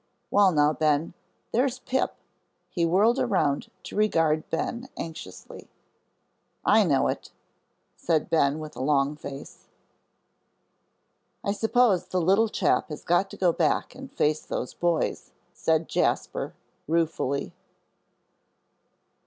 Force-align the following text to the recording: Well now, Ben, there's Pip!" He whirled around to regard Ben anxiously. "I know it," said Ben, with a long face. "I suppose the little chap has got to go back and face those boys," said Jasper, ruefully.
Well 0.31 0.51
now, 0.51 0.73
Ben, 0.73 1.13
there's 1.51 1.77
Pip!" 1.77 2.15
He 2.71 2.87
whirled 2.87 3.19
around 3.19 3.69
to 3.83 3.95
regard 3.95 4.49
Ben 4.49 4.89
anxiously. 4.97 5.69
"I 6.65 6.83
know 6.83 7.07
it," 7.07 7.29
said 7.97 8.27
Ben, 8.27 8.57
with 8.57 8.75
a 8.75 8.81
long 8.81 9.15
face. 9.15 9.67
"I 11.43 11.51
suppose 11.51 12.05
the 12.07 12.19
little 12.19 12.49
chap 12.49 12.89
has 12.89 13.03
got 13.03 13.29
to 13.29 13.37
go 13.37 13.53
back 13.53 13.93
and 13.93 14.11
face 14.11 14.41
those 14.43 14.73
boys," 14.73 15.29
said 15.53 15.87
Jasper, 15.87 16.55
ruefully. 16.87 17.53